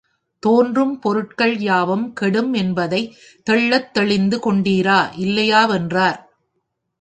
தோற்றும் 0.43 0.99
பொருட்கள் 0.99 1.57
யாவும் 1.57 2.13
கெடும் 2.13 2.53
என்பதைத் 2.53 3.13
தெள்ளறத் 3.49 3.93
தெளிந்து 3.93 4.37
கொண்டீரா 4.37 4.99
இல்லையாவென்றார். 5.17 6.19